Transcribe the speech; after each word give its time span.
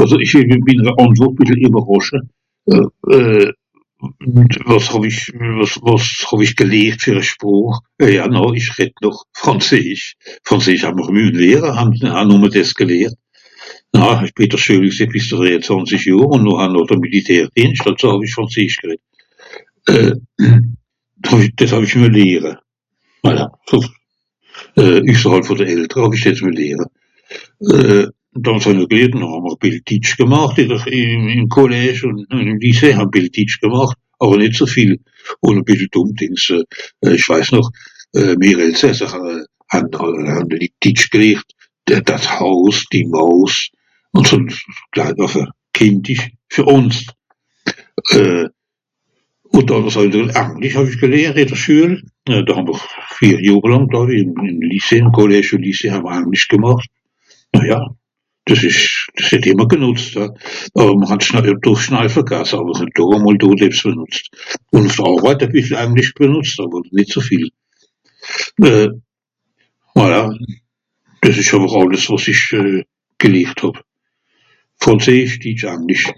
Àlso(...) 0.00 0.16
e 0.18 0.20
Àntwort(...) 1.02 1.36
ìwerràsche. 1.66 2.18
Euh... 2.72 3.46
wàs 4.66 4.86
hàw-ich... 4.92 5.20
wàs... 5.58 5.74
wàs 5.86 6.06
hàw-ich 6.28 6.54
gelehrt 6.58 7.00
fer 7.06 7.18
e 7.22 7.24
Sproch? 7.28 7.76
Euh... 8.02 8.10
ja 8.16 8.24
no 8.26 8.44
ìch 8.60 8.70
redd 8.78 8.96
noch 9.04 9.18
frànzeesch. 9.40 10.06
Frànzeesch 10.48 10.82
hàà'mìr 10.88 11.08
müen 11.14 11.34
lehre 11.38 11.70
hein, 11.76 11.90
han 12.16 12.26
nùmme 12.30 12.48
dìs 12.54 12.70
gelehrt. 12.78 13.16
Ah, 13.94 14.18
ìch 14.26 14.34
bìn 14.34 14.44
ìn 14.48 14.52
de 14.54 14.58
Schüel 14.58 14.86
gsì 14.90 15.04
bìs 15.12 15.26
drèi 15.30 15.54
ùn 15.58 15.62
zwànzisch 15.66 16.06
Johr 16.10 16.26
ùn 16.34 16.42
ha 16.58 16.66
noch 16.66 16.88
de 16.90 16.96
Militaire 16.98 17.46
Dienscht, 17.54 17.86
àlso 17.86 18.06
hàw-ich 18.10 18.34
frànzeesch 18.34 18.78
gereddt. 18.82 19.06
Dìs 21.58 21.70
hàw-ich 21.70 21.94
ìmmer 22.00 22.10
lehre. 22.16 22.58
Üsserhàlb 23.22 25.46
vùn 25.46 25.58
de 25.62 25.66
Eltre 25.78 25.98
hàw-ich 26.02 26.26
es 26.26 26.42
müen 26.42 26.58
lehre.(...) 26.58 26.86
ditsch 28.82 30.16
gemàcht 30.18 30.56
ì 30.58 30.64
dr... 30.66 30.88
ìm 30.88 31.46
Collège 31.52 32.02
ùn 32.08 32.24
ìm 32.32 32.56
Lycée, 32.64 32.92
hà'mr 32.96 33.28
ditsch 33.32 33.60
gemàcht. 33.62 33.96
Àwer 34.20 34.38
nìt 34.40 34.56
ze 34.58 34.64
viel. 34.72 34.96
Ùn 35.44 35.60
e 35.60 35.62
bìssel 35.68 35.92
dùmm 35.92 36.10
Dìngs, 36.18 36.50
euh... 36.56 36.64
ìch 37.12 37.28
weis 37.28 37.52
noch. 37.52 37.68
Euh... 38.16 38.32
mìr 38.40 38.58
Elsässer 38.64 39.08
han 39.68 39.84
d'Litt 40.48 40.74
ditsch 40.80 41.10
gelehrt, 41.12 41.44
da 41.86 42.00
Haus, 42.40 42.84
die 42.90 43.04
Maus. 43.04 43.68
Ùn 44.16 44.24
so... 44.24 44.38
klei... 44.96 45.12
enfin 45.22 45.46
kìndisch, 45.76 46.26
fer 46.50 46.66
ùns. 46.72 47.06
Euh... 48.16 48.48
ùn 49.52 49.60
dànn 49.66 49.84
wàs 49.92 49.96
hàw-i 50.00 50.08
noh? 50.08 50.32
Anglisch 50.34 50.72
hàw-ich 50.74 50.96
gelehrt 51.00 51.36
ìn 51.36 51.48
dr 51.52 51.56
Schüel. 51.60 51.94
Do 52.26 52.48
hà'mr 52.48 52.80
vier 53.20 53.38
Johr 53.44 53.70
làng, 53.76 53.86
glauw-i 53.92 54.24
ìm 54.24 54.32
Lycée, 54.72 54.98
ìm 55.04 55.12
Collège 55.12 55.52
ùn 55.60 55.68
Lycée 55.68 55.92
hà'mr 55.92 56.08
Anglisch 56.10 56.48
gemàcht. 56.48 56.88
Ja, 57.60 57.78
dìs 58.46 58.58
ìsch... 58.58 59.14
dìs 59.14 59.30
het 59.38 59.44
ìmmer 59.46 59.68
genùtzt 59.70 60.16
àwer 60.18 60.96
mìr 60.98 61.08
hàn 61.14 61.20
schnall, 61.22 61.46
hà'mr 61.46 61.62
schna... 61.62 61.62
do 61.62 61.76
schnall 61.78 62.08
vergasse 62.10 62.56
àwer 62.58 62.74
do 62.96 63.04
e 63.14 63.18
mol 63.22 63.36
do 63.38 63.52
ebbs 63.64 63.82
genùtzt. 63.86 64.32
Ùn 64.74 64.88
zer 64.90 65.06
Àrweit 65.06 65.44
e 65.46 65.52
bìssel 65.52 65.78
anglisch 65.78 66.10
benùtzt 66.18 66.58
àwer 66.58 66.82
nìt 66.92 67.06
ze 67.12 67.20
viel. 67.28 67.50
Euh... 68.66 68.88
voilà, 69.94 70.32
dìs 71.22 71.38
ìsch 71.38 71.54
àwer 71.54 71.86
àlles 71.86 72.02
wàs 72.10 72.26
ìch 72.34 72.82
gelehrt 73.22 73.60
hàb. 73.62 73.78
Frànzeesch 74.82 75.38
ditsch 75.38 75.62
ùn 75.64 75.70
anglisch. 75.78 76.10